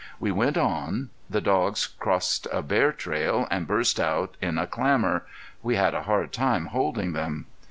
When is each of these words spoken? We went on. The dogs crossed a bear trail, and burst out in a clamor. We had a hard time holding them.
We 0.19 0.31
went 0.31 0.57
on. 0.57 1.11
The 1.29 1.41
dogs 1.41 1.85
crossed 1.85 2.47
a 2.51 2.63
bear 2.63 2.91
trail, 2.91 3.47
and 3.51 3.67
burst 3.67 3.99
out 3.99 4.35
in 4.41 4.57
a 4.57 4.65
clamor. 4.65 5.27
We 5.61 5.75
had 5.75 5.93
a 5.93 6.01
hard 6.09 6.31
time 6.33 6.65
holding 6.73 7.13
them. 7.13 7.45